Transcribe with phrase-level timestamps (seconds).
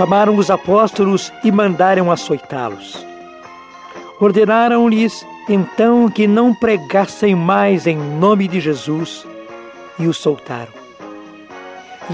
[0.00, 3.06] chamaram os apóstolos e mandaram açoitá-los.
[4.18, 9.26] Ordenaram-lhes então que não pregassem mais em nome de Jesus
[9.98, 10.72] e os soltaram.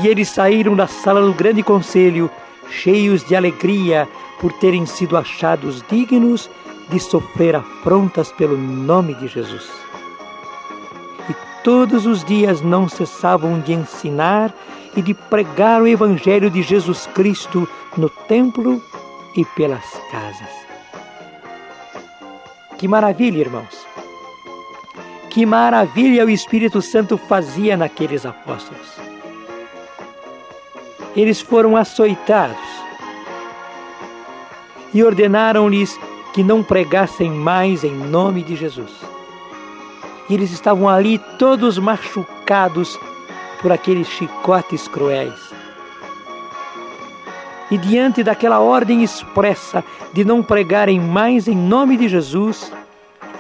[0.03, 2.29] E eles saíram da sala do grande conselho,
[2.69, 4.09] cheios de alegria
[4.41, 6.51] por terem sido achados dignos
[6.89, 9.71] de sofrer afrontas pelo nome de Jesus.
[11.31, 14.53] E todos os dias não cessavam de ensinar
[14.97, 18.83] e de pregar o Evangelho de Jesus Cristo no templo
[19.37, 20.49] e pelas casas.
[22.79, 23.87] Que maravilha, irmãos!
[25.31, 28.97] Que maravilha o Espírito Santo fazia naqueles apóstolos.
[31.15, 32.57] Eles foram açoitados
[34.95, 35.99] e ordenaram-lhes
[36.33, 38.93] que não pregassem mais em nome de Jesus.
[40.29, 42.99] E eles estavam ali todos machucados
[43.67, 45.53] por aqueles chicotes cruéis.
[47.69, 52.73] E diante daquela ordem expressa de não pregarem mais em nome de Jesus,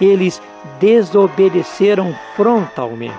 [0.00, 0.42] eles
[0.80, 3.14] desobedeceram frontalmente.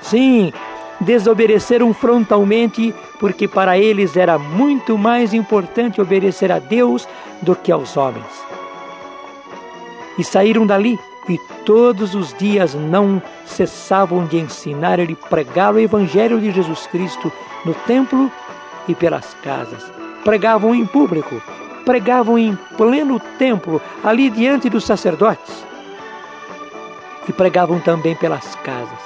[0.00, 0.50] Sim,
[0.98, 7.06] desobedeceram frontalmente porque para eles era muito mais importante obedecer a Deus
[7.42, 8.24] do que aos homens.
[10.16, 16.40] E saíram dali e todos os dias não cessavam de ensinar e pregar o Evangelho
[16.40, 17.32] de Jesus Cristo
[17.64, 18.30] no templo
[18.86, 19.90] e pelas casas.
[20.24, 21.40] Pregavam em público,
[21.84, 25.64] pregavam em pleno templo, ali diante dos sacerdotes.
[27.28, 28.98] E pregavam também pelas casas.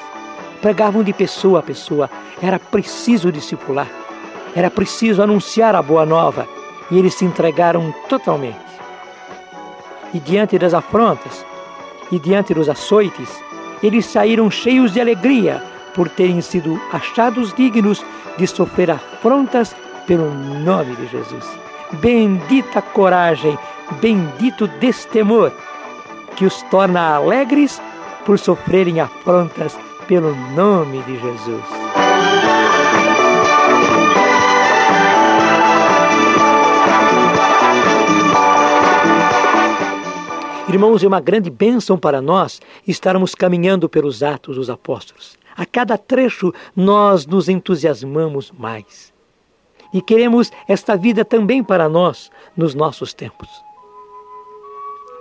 [0.60, 2.10] Pregavam de pessoa a pessoa.
[2.42, 3.88] Era preciso discipular.
[4.56, 6.48] Era preciso anunciar a boa nova.
[6.91, 8.58] E eles se entregaram totalmente.
[10.12, 11.44] E diante das afrontas,
[12.11, 13.42] e diante dos açoites,
[13.83, 15.62] eles saíram cheios de alegria
[15.95, 18.05] por terem sido achados dignos
[18.37, 19.75] de sofrer afrontas
[20.06, 21.44] pelo nome de Jesus.
[22.00, 23.59] Bendita coragem,
[24.00, 25.53] bendito destemor,
[26.37, 27.81] que os torna alegres
[28.25, 31.65] por sofrerem afrontas pelo nome de Jesus.
[40.69, 45.39] Irmãos, é uma grande bênção para nós estarmos caminhando pelos atos dos apóstolos.
[45.56, 49.11] A cada trecho nós nos entusiasmamos mais.
[49.95, 53.49] E queremos esta vida também para nós nos nossos tempos.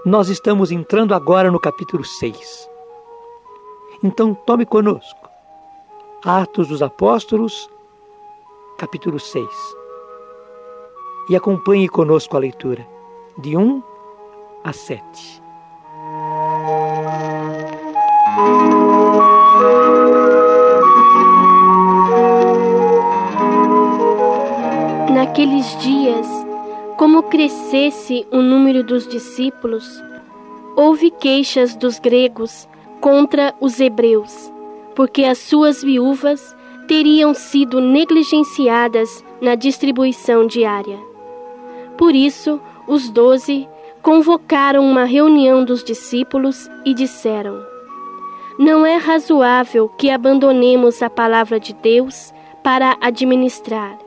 [0.06, 2.70] Nós estamos entrando agora no capítulo 6.
[4.04, 5.30] Então tome conosco
[6.26, 7.70] Atos dos Apóstolos,
[8.78, 9.48] capítulo 6.
[11.30, 12.86] E acompanhe conosco a leitura
[13.38, 13.97] de 1
[14.68, 15.42] a 7.
[25.14, 26.28] Naqueles dias,
[26.98, 30.04] como crescesse o número dos discípulos,
[30.76, 32.68] houve queixas dos gregos
[33.00, 34.52] contra os hebreus,
[34.96, 36.54] porque as suas viúvas
[36.90, 41.00] teriam sido negligenciadas na distribuição diária.
[41.98, 43.68] Por isso, os doze
[44.08, 47.62] convocaram uma reunião dos discípulos e disseram:
[48.58, 53.98] Não é razoável que abandonemos a palavra de Deus para administrar.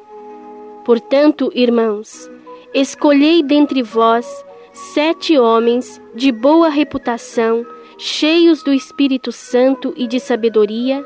[0.86, 2.30] Portanto, irmãos,
[2.72, 4.26] escolhei dentre vós
[4.72, 7.66] sete homens de boa reputação,
[7.98, 11.04] cheios do Espírito Santo e de sabedoria,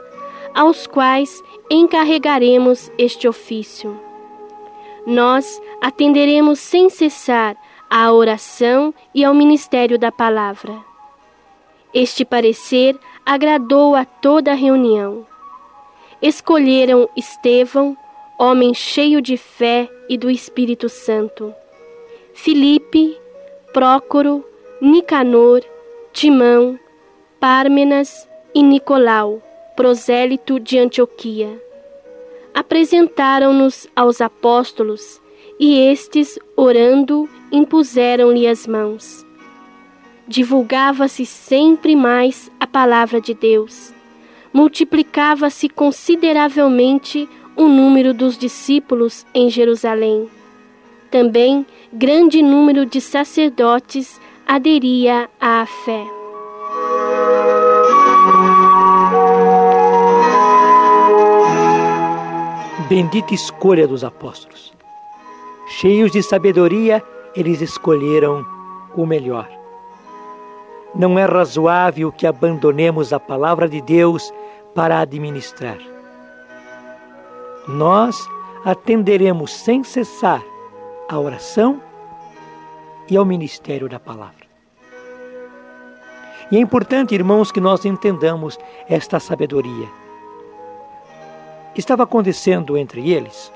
[0.54, 3.98] aos quais encarregaremos este ofício.
[5.04, 7.56] Nós atenderemos sem cessar
[7.96, 10.76] à oração e ao ministério da palavra.
[11.94, 15.24] Este parecer agradou a toda a reunião.
[16.20, 17.96] Escolheram Estevão,
[18.36, 21.54] homem cheio de fé e do Espírito Santo,
[22.34, 23.16] Filipe,
[23.72, 24.44] Prócoro,
[24.80, 25.62] Nicanor,
[26.12, 26.76] Timão,
[27.38, 29.40] Pármenas e Nicolau,
[29.76, 31.62] prosélito de Antioquia.
[32.52, 35.22] Apresentaram-nos aos apóstolos
[35.58, 39.24] e estes, orando, impuseram-lhe as mãos.
[40.26, 43.92] Divulgava-se sempre mais a palavra de Deus.
[44.52, 50.28] Multiplicava-se consideravelmente o número dos discípulos em Jerusalém.
[51.10, 56.04] Também grande número de sacerdotes aderia à fé.
[62.88, 64.74] Bendita escolha dos apóstolos.
[65.66, 67.02] Cheios de sabedoria,
[67.34, 68.44] eles escolheram
[68.94, 69.48] o melhor.
[70.94, 74.32] Não é razoável que abandonemos a palavra de Deus
[74.74, 75.78] para administrar.
[77.66, 78.28] Nós
[78.64, 80.42] atenderemos sem cessar
[81.08, 81.80] à oração
[83.08, 84.44] e ao ministério da palavra.
[86.52, 89.88] E é importante, irmãos, que nós entendamos esta sabedoria.
[91.74, 93.50] Estava acontecendo entre eles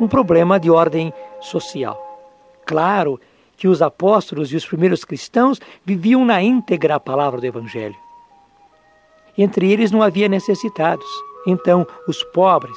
[0.00, 2.00] um problema de ordem social.
[2.64, 3.20] Claro
[3.56, 7.96] que os apóstolos e os primeiros cristãos viviam na íntegra a palavra do Evangelho.
[9.38, 11.06] Entre eles não havia necessitados.
[11.46, 12.76] Então, os pobres,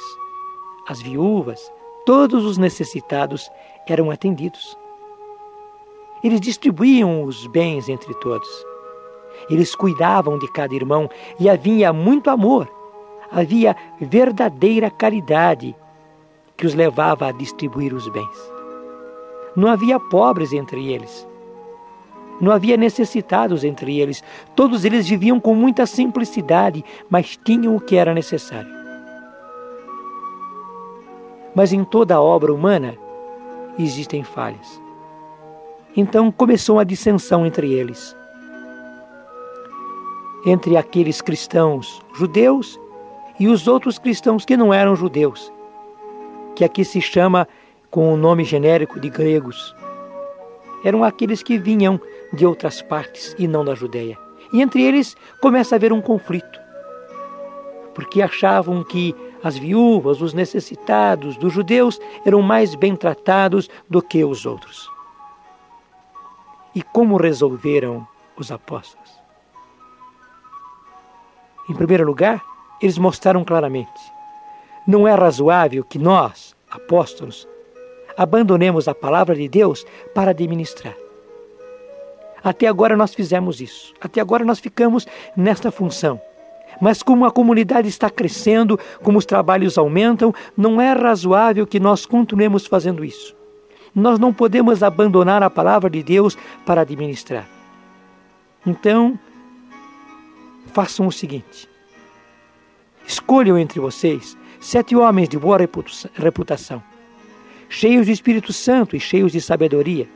[0.88, 1.70] as viúvas,
[2.06, 3.50] todos os necessitados
[3.86, 4.76] eram atendidos.
[6.22, 8.48] Eles distribuíam os bens entre todos.
[9.48, 11.08] Eles cuidavam de cada irmão
[11.38, 12.70] e havia muito amor.
[13.30, 15.74] Havia verdadeira caridade
[16.60, 18.52] que os levava a distribuir os bens.
[19.56, 21.26] Não havia pobres entre eles.
[22.38, 24.22] Não havia necessitados entre eles.
[24.54, 28.70] Todos eles viviam com muita simplicidade, mas tinham o que era necessário.
[31.54, 32.94] Mas em toda a obra humana
[33.78, 34.82] existem falhas.
[35.96, 38.14] Então começou a dissensão entre eles.
[40.44, 42.78] Entre aqueles cristãos judeus
[43.38, 45.50] e os outros cristãos que não eram judeus,
[46.60, 47.48] que aqui se chama
[47.90, 49.74] com o nome genérico de gregos.
[50.84, 51.98] Eram aqueles que vinham
[52.34, 54.18] de outras partes e não da Judéia.
[54.52, 56.60] E entre eles começa a haver um conflito,
[57.94, 64.22] porque achavam que as viúvas, os necessitados dos judeus eram mais bem tratados do que
[64.22, 64.86] os outros.
[66.74, 69.10] E como resolveram os apóstolos?
[71.70, 72.44] Em primeiro lugar,
[72.82, 74.19] eles mostraram claramente:
[74.86, 77.46] não é razoável que nós, apóstolos,
[78.16, 79.84] abandonemos a palavra de Deus
[80.14, 80.94] para administrar.
[82.42, 83.92] Até agora nós fizemos isso.
[84.00, 85.06] Até agora nós ficamos
[85.36, 86.20] nesta função.
[86.80, 92.06] Mas como a comunidade está crescendo, como os trabalhos aumentam, não é razoável que nós
[92.06, 93.36] continuemos fazendo isso.
[93.94, 97.46] Nós não podemos abandonar a palavra de Deus para administrar.
[98.66, 99.18] Então,
[100.72, 101.68] façam o seguinte:
[103.06, 105.56] escolham entre vocês sete homens de boa
[106.14, 106.82] reputação,
[107.68, 110.06] cheios de Espírito Santo e cheios de sabedoria,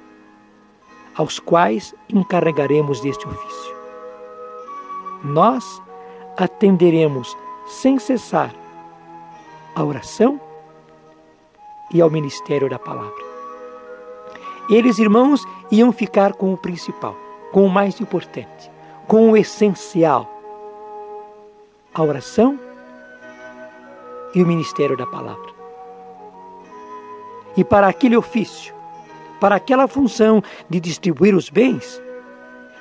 [1.16, 3.74] aos quais encarregaremos deste ofício.
[5.24, 5.82] Nós
[6.36, 7.34] atenderemos
[7.66, 8.54] sem cessar
[9.74, 10.38] à oração
[11.92, 13.24] e ao ministério da palavra.
[14.68, 17.16] Eles, irmãos, iam ficar com o principal,
[17.50, 18.70] com o mais importante,
[19.06, 20.28] com o essencial:
[21.94, 22.58] a oração
[24.34, 25.52] e o ministério da palavra.
[27.56, 28.74] E para aquele ofício,
[29.40, 32.02] para aquela função de distribuir os bens,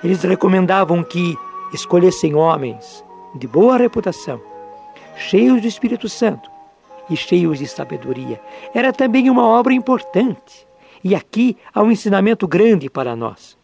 [0.04, 1.38] eles recomendavam que
[1.74, 3.04] escolhessem homens
[3.36, 4.42] de boa reputação,
[5.18, 6.50] cheios do Espírito Santo
[7.10, 8.42] e cheios de sabedoria.
[8.74, 10.68] Era também uma obra importante
[11.04, 13.58] e aqui há um ensinamento grande para nós.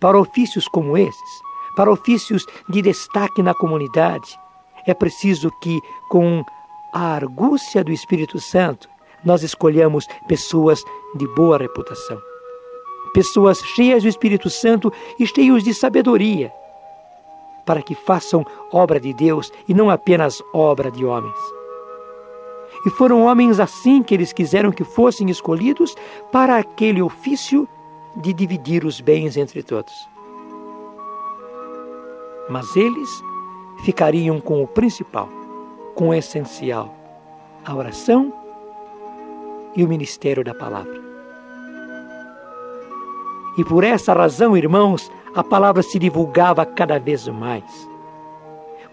[0.00, 1.42] Para ofícios como esses,
[1.76, 4.38] para ofícios de destaque na comunidade,
[4.90, 6.42] é preciso que, com
[6.92, 8.88] a argúcia do Espírito Santo,
[9.22, 10.82] nós escolhamos pessoas
[11.14, 12.18] de boa reputação.
[13.12, 16.50] Pessoas cheias do Espírito Santo e cheios de sabedoria,
[17.66, 21.38] para que façam obra de Deus e não apenas obra de homens.
[22.86, 25.94] E foram homens assim que eles quiseram que fossem escolhidos
[26.32, 27.68] para aquele ofício
[28.16, 30.08] de dividir os bens entre todos.
[32.48, 33.22] Mas eles
[33.84, 35.28] ficariam com o principal,
[35.94, 36.94] com o essencial,
[37.64, 38.32] a oração
[39.74, 41.00] e o ministério da palavra.
[43.56, 47.88] E por essa razão, irmãos, a palavra se divulgava cada vez mais.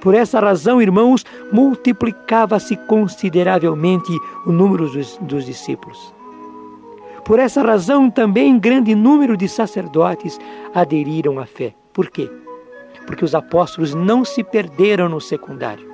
[0.01, 4.11] Por essa razão, irmãos, multiplicava-se consideravelmente
[4.45, 6.13] o número dos, dos discípulos.
[7.23, 10.39] Por essa razão, também grande número de sacerdotes
[10.73, 11.73] aderiram à fé.
[11.91, 12.29] Por quê?
[13.05, 15.93] Porque os apóstolos não se perderam no secundário.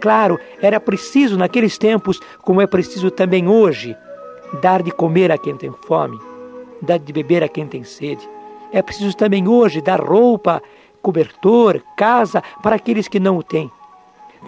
[0.00, 3.96] Claro, era preciso naqueles tempos, como é preciso também hoje,
[4.62, 6.18] dar de comer a quem tem fome,
[6.80, 8.26] dar de beber a quem tem sede.
[8.72, 10.62] É preciso também hoje dar roupa
[11.02, 13.70] cobertor, casa para aqueles que não o têm.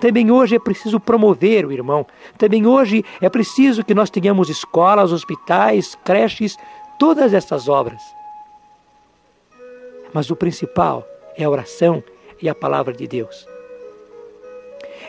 [0.01, 2.07] Também hoje é preciso promover o irmão.
[2.39, 6.57] Também hoje é preciso que nós tenhamos escolas, hospitais, creches,
[6.99, 8.01] todas essas obras.
[10.15, 12.03] Mas o principal é a oração
[12.41, 13.47] e a palavra de Deus.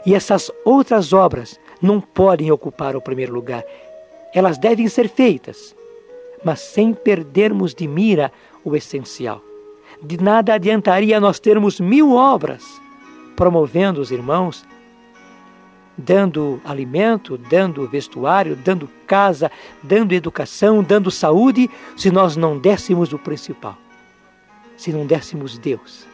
[0.05, 3.63] E essas outras obras não podem ocupar o primeiro lugar.
[4.33, 5.75] Elas devem ser feitas,
[6.43, 8.31] mas sem perdermos de mira
[8.63, 9.41] o essencial
[10.03, 12.81] de nada adiantaria nós termos mil obras
[13.35, 14.65] promovendo os irmãos
[15.95, 19.51] dando alimento, dando vestuário, dando casa,
[19.81, 23.77] dando educação, dando saúde, se nós não dessemos o principal,
[24.75, 26.07] se não dessemos Deus,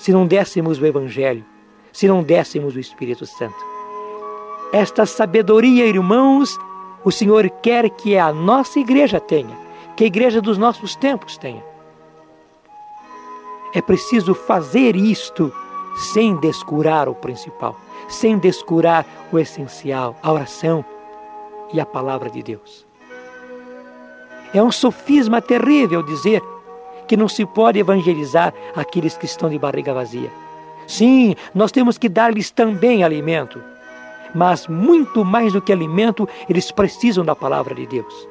[0.00, 1.44] se não dessemos o Evangelho,
[1.92, 3.70] se não dessemos o Espírito Santo.
[4.72, 6.56] Esta sabedoria, irmãos,
[7.04, 9.56] o Senhor quer que a nossa igreja tenha,
[9.96, 11.62] que a igreja dos nossos tempos tenha.
[13.74, 15.52] É preciso fazer isto
[16.12, 17.76] sem descurar o principal
[18.10, 20.84] sem descurar o essencial, a oração
[21.72, 22.86] e a palavra de Deus.
[24.52, 26.42] É um sofisma terrível dizer
[27.10, 30.30] que não se pode evangelizar aqueles que estão de barriga vazia.
[30.86, 33.60] Sim, nós temos que dar-lhes também alimento,
[34.32, 38.28] mas muito mais do que alimento, eles precisam da palavra de Deus.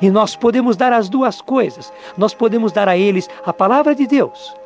[0.00, 1.92] E nós podemos dar as duas coisas.
[2.16, 4.56] Nós podemos dar a eles a palavra de Deus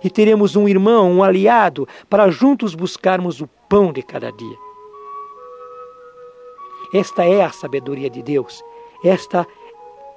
[0.00, 4.56] e teremos um irmão, um aliado, para juntos buscarmos o pão de cada dia.
[6.94, 8.62] Esta é a sabedoria de Deus,
[9.04, 9.44] esta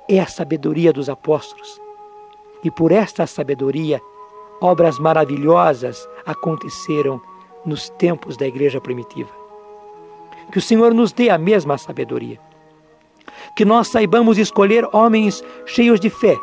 [0.08, 1.87] é a sabedoria dos apóstolos.
[2.64, 4.02] E por esta sabedoria,
[4.62, 7.22] obras maravilhosas aconteceram
[7.66, 9.30] nos tempos da igreja primitiva.
[10.52, 12.40] Que o Senhor nos dê a mesma sabedoria.
[13.56, 16.38] Que nós saibamos escolher homens cheios de fé,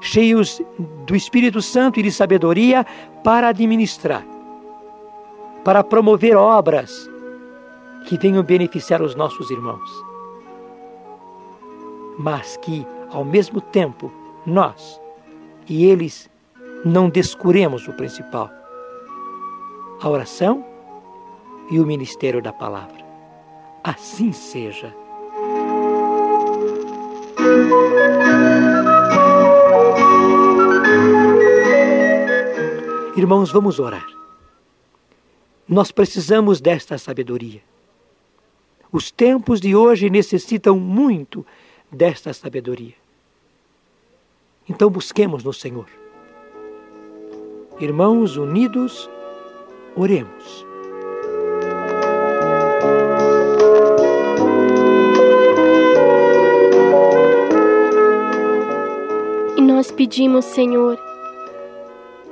[0.00, 0.60] cheios
[1.06, 2.86] do Espírito Santo e de sabedoria
[3.22, 4.24] para administrar,
[5.64, 7.10] para promover obras
[8.06, 9.90] que venham beneficiar os nossos irmãos.
[12.18, 14.12] Mas que, ao mesmo tempo,
[14.46, 15.00] nós
[15.68, 16.30] e eles
[16.84, 18.50] não descuremos o principal:
[20.00, 20.64] a oração
[21.70, 23.04] e o ministério da palavra.
[23.82, 24.94] Assim seja.
[33.16, 34.06] Irmãos, vamos orar.
[35.68, 37.62] Nós precisamos desta sabedoria.
[38.92, 41.44] Os tempos de hoje necessitam muito
[41.90, 43.03] desta sabedoria.
[44.68, 45.86] Então busquemos no Senhor.
[47.80, 49.10] Irmãos unidos,
[49.96, 50.64] oremos.
[59.56, 60.98] E nós pedimos, Senhor,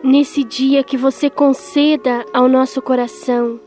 [0.03, 3.61] nesse dia que você conceda ao nosso coração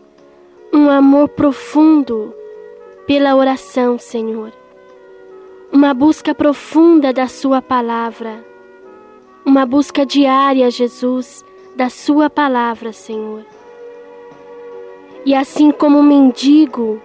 [0.73, 2.33] um amor profundo
[3.05, 4.51] pela oração, Senhor.
[5.71, 8.54] Uma busca profunda da Sua palavra.
[9.45, 13.45] Uma busca diária, Jesus, da Sua palavra, Senhor.
[15.23, 16.99] E assim como um mendigo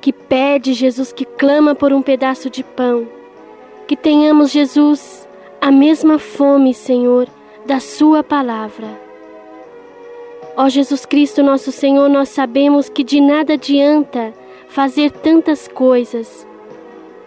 [0.00, 3.06] que pede, Jesus, que clama por um pedaço de pão,
[3.86, 5.28] que tenhamos, Jesus,
[5.60, 7.28] a mesma fome, Senhor,
[7.66, 8.88] da Sua palavra.
[10.56, 14.32] Ó Jesus Cristo, nosso Senhor, nós sabemos que de nada adianta
[14.68, 16.46] fazer tantas coisas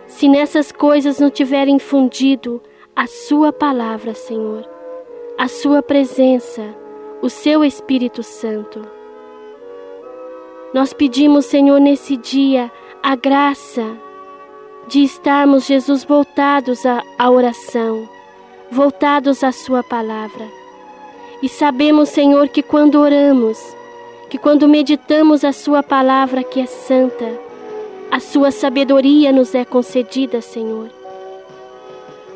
[0.07, 2.59] se nessas coisas não tiver infundido
[2.99, 4.67] a Sua palavra, Senhor,
[5.37, 6.61] a Sua presença,
[7.21, 8.81] o Seu Espírito Santo.
[10.73, 12.69] Nós pedimos, Senhor, nesse dia
[13.01, 13.85] a graça
[14.89, 18.05] de estarmos, Jesus, voltados à, à oração
[18.69, 20.45] voltados à Sua palavra.
[21.41, 23.57] E sabemos, Senhor, que quando oramos,
[24.29, 27.31] que quando meditamos a Sua palavra que é santa,
[28.11, 30.98] a Sua sabedoria nos é concedida, Senhor.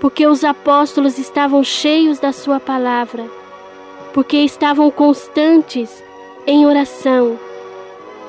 [0.03, 3.23] Porque os apóstolos estavam cheios da Sua palavra,
[4.13, 6.03] porque estavam constantes
[6.45, 7.39] em oração.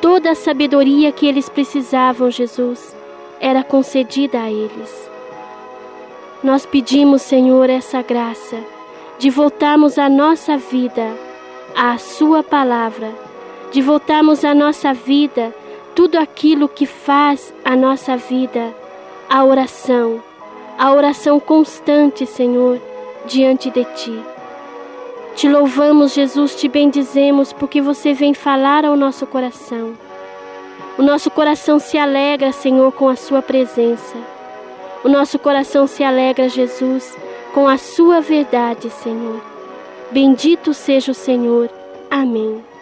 [0.00, 2.94] Toda a sabedoria que eles precisavam, Jesus,
[3.40, 5.10] era concedida a eles.
[6.44, 8.56] Nós pedimos, Senhor, essa graça
[9.18, 11.12] de voltarmos a nossa vida
[11.74, 13.12] à Sua palavra,
[13.72, 15.52] de voltarmos a nossa vida,
[15.92, 18.72] tudo aquilo que faz a nossa vida,
[19.28, 20.22] a oração,
[20.78, 22.80] a oração constante, Senhor,
[23.26, 24.22] diante de Ti.
[25.34, 29.94] Te louvamos, Jesus, te bendizemos, porque você vem falar ao nosso coração.
[30.96, 34.16] O nosso coração se alegra, Senhor, com a Sua presença.
[35.02, 37.16] O nosso coração se alegra, Jesus,
[37.52, 39.40] com a Sua verdade, Senhor.
[40.10, 41.68] Bendito seja o Senhor.
[42.10, 42.73] Amém.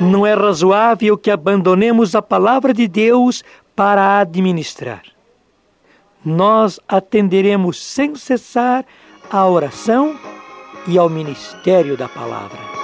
[0.00, 3.42] Não é razoável que abandonemos a palavra de Deus
[3.74, 5.02] para administrar.
[6.24, 8.84] Nós atenderemos sem cessar
[9.30, 10.14] a oração
[10.86, 12.75] e ao ministério da palavra.